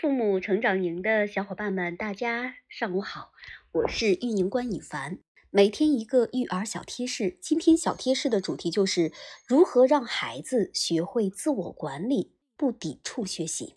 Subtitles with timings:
[0.00, 3.32] 父母成长营的小伙伴们，大家上午好，
[3.70, 5.18] 我是运营官尹凡。
[5.50, 9.12] 每天一个育儿小贴士，今天小贴士的主题就是
[9.46, 13.74] 如何让孩子学会自我管理，不抵触学习。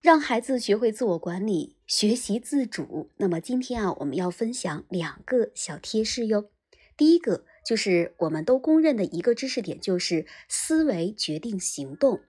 [0.00, 3.10] 让孩子学会自我管理，学习自主。
[3.16, 6.52] 那么今天啊，我们要分享两个小贴士哟。
[6.96, 12.20] 第一个就是我们都公认的一个知识点，就是思维决定行动。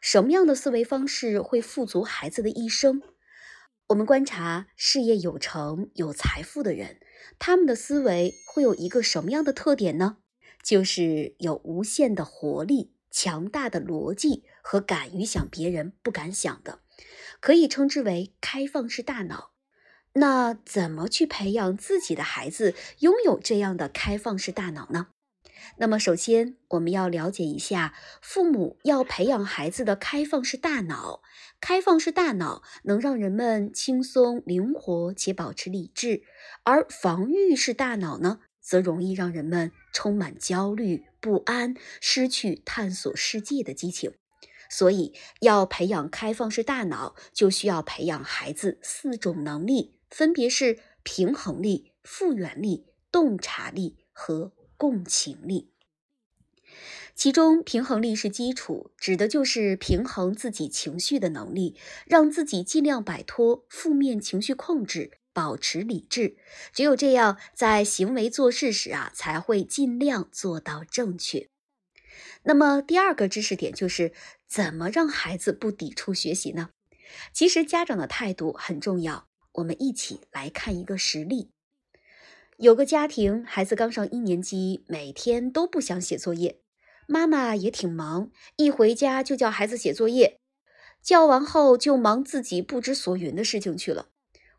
[0.00, 3.02] 什么样的思维方式会富足孩子的一生？
[3.88, 7.00] 我们观察事业有成、有财富的人，
[7.38, 10.16] 他们的思维会有一个什么样的特点呢？
[10.62, 16.80] 就是有无限的活力、强大的逻辑和敢于想别人不敢想的，
[17.40, 19.50] 可以称之为开放式大脑。
[20.14, 25.08] 那怎么去培养自己的孩子拥有这样的开放式大脑呢？
[25.76, 31.22] 那么，首先我们要了解一下，父母要培养孩子的开放式大脑。
[31.60, 36.22] 开放式大脑能让人们轻松、灵活且保持理智，
[36.64, 44.14] 而防御式大脑呢，则容易让人们充满焦虑、不安，失去探索世界的激情。
[44.70, 54.52] 所以，要培养开放式大脑，就需要培养孩子四种能力，分别是平衡力、复原力、洞察力和。
[54.80, 55.68] 共情力，
[57.14, 66.38] 其中平衡力是基础，指的就是平衡自己情绪的能力，让自己尽量摆脱负面情绪控制，保持理智。
[66.72, 71.50] 只有这样，在行为做事时啊，才会尽量做到正确。
[72.44, 74.14] 那么第二个知识点就是
[74.48, 76.70] 怎么让孩子不抵触学习呢？
[77.34, 79.28] 其实家长的态度很重要。
[79.52, 81.50] 我们一起来看一个实例。
[82.60, 86.60] 有个家庭，孩子刚上一年级，每天都不想写作业，
[87.06, 90.40] 妈妈也挺忙，一回家就叫孩子写作业，
[91.02, 94.08] 叫完后就忙自己不知所云的事情去了。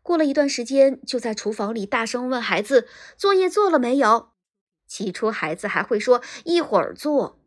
[0.02, 4.30] 过了一段时间，就在厨房里大声问孩子：“作业做了没有？”
[4.88, 7.38] 起初孩子还会说：“一会儿做。”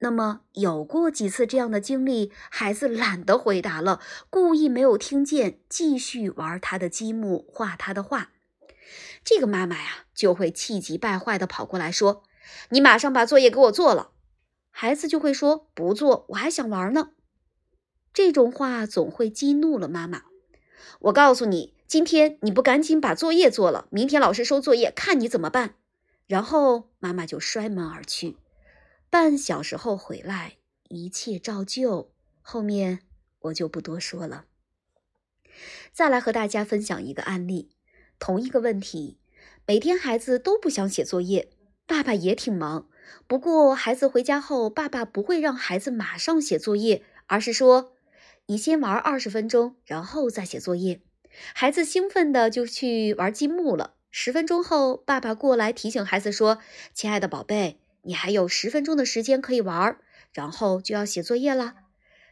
[0.00, 8.32] 那么有过几次这样的经历，孩子懒得回答了，故意没有听见，继续玩他的积木，画他的画。
[9.24, 12.22] 这个妈妈呀，就会气急败坏的跑过来说
[12.70, 14.12] ：“你马上把作业给我做了。”
[14.70, 17.10] 孩子就会说：“不做，我还想玩呢。”
[18.12, 20.24] 这种话总会激怒了妈妈。
[21.00, 25.76] 我告诉你，今天你不赶紧把作业做了，明天老师收作业，看你怎么办。
[26.26, 28.36] 然后妈妈就摔门而去。
[29.10, 30.56] 半小时后回来，
[30.88, 32.12] 一切照旧。
[32.40, 33.00] 后面
[33.40, 34.46] 我就不多说了。
[35.92, 37.70] 再来和大家分享一个案例。
[38.18, 39.18] 同一个问题，
[39.66, 41.48] 每天孩子都不想写作业，
[41.86, 42.88] 爸爸也挺忙。
[43.26, 47.92] 不过孩子回家后，爸爸不会让孩子马上写作业，而是说
[48.46, 51.00] ：“你先玩二十分钟，然后再写作业。”
[51.52, 53.94] 孩子兴奋的就去玩积木了。
[54.10, 56.58] 十分钟后，爸爸过来提醒孩子说
[56.94, 59.98] ：“亲爱的宝贝，你还有十分钟的时间可以玩，
[60.32, 61.74] 然后就要写作业了。”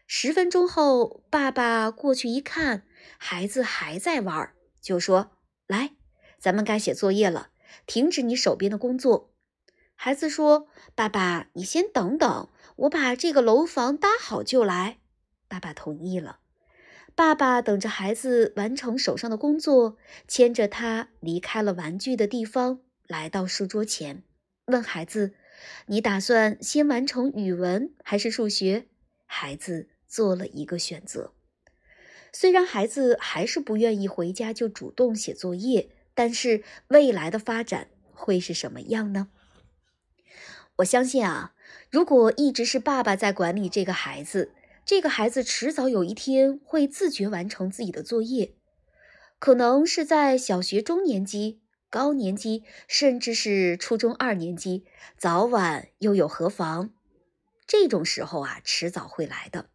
[0.06, 2.84] 十分钟后，爸爸过去一看，
[3.18, 5.31] 孩子还在玩，就说。
[5.66, 5.92] 来，
[6.38, 7.50] 咱们该写作业了。
[7.86, 9.32] 停止你手边的工作。
[9.94, 14.98] 孩子说：“爸爸，你先等等，我把这个楼房搭好就来。”
[15.48, 16.40] 爸爸同意了。
[17.14, 19.96] 爸爸等着孩子完成手上的工作，
[20.28, 24.22] 牵着他离开了玩具的地方，来到书桌前，
[24.66, 25.34] 问孩子
[25.86, 28.86] ：“你打算先完成语文还是数学？”
[29.24, 31.32] 孩子做了一个选择。
[32.32, 39.28] 虽然孩子还是不愿意回家就主动写作业，但是未来的发展会是什么样呢？
[40.76, 41.54] 我相信啊，
[41.90, 44.52] 如果一直是爸爸在管理这个孩子，
[44.86, 48.54] 这个孩子迟早有一天会自觉完成自己的作业，
[49.38, 51.60] 可能是在小学中年级、
[51.90, 54.86] 高年级，甚至是初中二年级，
[55.18, 56.90] 早晚又有何妨？
[57.66, 59.68] 这种时候啊，迟早会来的。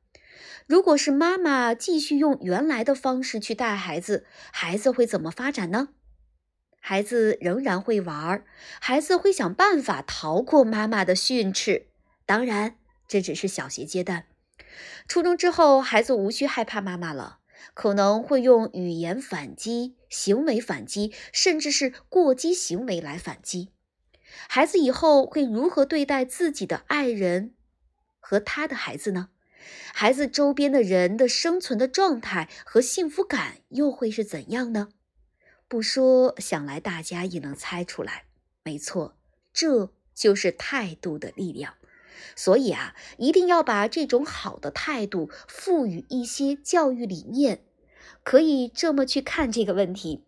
[0.65, 5.89] 如果是妈妈继续用原来的方式去带孩子，孩子会怎么发展呢？
[6.79, 8.43] 孩子仍然会玩，
[8.79, 11.87] 孩子会想办法逃过妈妈的训斥。
[12.25, 12.77] 当然，
[13.07, 14.25] 这只是小学阶段。
[15.07, 17.39] 初中之后，孩子无需害怕妈妈了，
[17.73, 23.69] 可能会用语言反击、行为反击，甚至是过激行为来反击。
[24.47, 27.53] 孩子以后会如何对待自己的爱人
[28.19, 29.29] 和他的孩子呢？
[29.93, 34.89] 孩子周边的人的生存的状态和幸福感又会是怎样呢？
[35.67, 38.23] 不说，想来大家也能猜出来。
[38.63, 39.17] 没错，
[39.51, 41.73] 这就是态度的力量。
[42.35, 47.63] 所以啊，一定要把这种好的态度赋予一些教育理念。
[48.23, 50.23] 可以这么去看这个问题：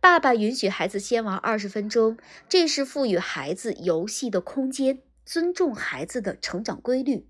[0.00, 2.18] 爸爸允许孩子先玩二十分钟，
[2.48, 7.26] 这是赋予孩子游戏的空间，尊重孩子的成长规律。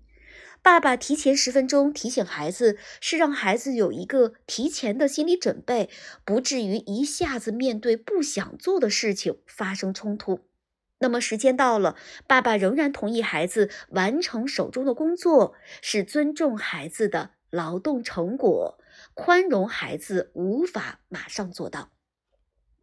[0.61, 5.89] 爸爸提前十分钟提醒孩子，是让孩子有一个提前的心理准备，
[6.25, 10.47] 不至于一下子面对不想做的事情发生冲突。
[10.99, 11.95] 那么时间到了，
[12.27, 18.77] 爸爸仍然同意孩子完成手中的工作，是尊重孩子的劳动成果，
[19.13, 21.89] 宽容孩子无法马上做到。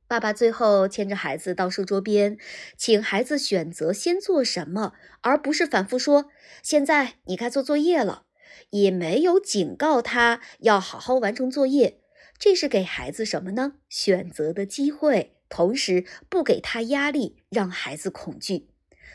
[0.08, 2.38] 爸爸最后牵着孩子到书桌边，
[2.76, 6.26] 请孩子选择先做什么，而不是反复说
[6.62, 8.26] “现在你该做作业了”，
[8.70, 12.00] 也没有警告他要好好完成作业。
[12.38, 13.79] 这是给孩子什么呢？
[13.88, 18.69] 选择的机会，同时不给他压力，让孩子恐惧。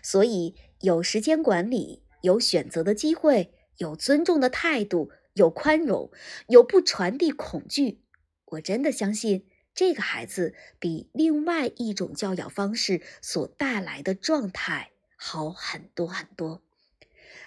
[0.03, 6.11] 所以有时间管理，有选择的机会，有尊重的态度，有宽容，
[6.47, 8.01] 有不传递恐惧。
[8.45, 9.45] 我真的相信。
[9.73, 16.61] 这个孩子比另外一种教养方式所带来的状态好很多很多。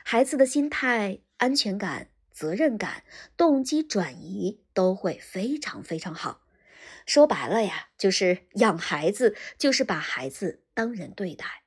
[0.05, 3.05] 孩子的心态、安全感、责任感、
[3.37, 6.43] 动机转移都会非常非常好。
[7.07, 11.65] 说白了呀，就是养孩子，就是把孩子当人对待。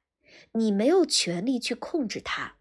[0.53, 2.55] 你没有权利去控制他，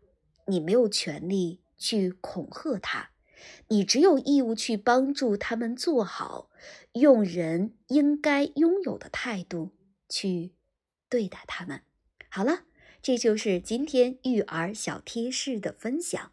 [0.47, 3.11] 你没有权利去恐吓他。
[3.69, 6.51] 你只有义务去帮助他们做好，
[6.93, 9.73] 用人应该拥有的态度
[10.09, 10.53] 去
[11.09, 11.83] 对待他们。
[12.29, 12.65] 好了，
[13.03, 16.33] 这就是今天育儿小贴士的分享。